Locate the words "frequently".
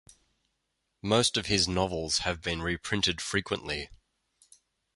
3.21-3.91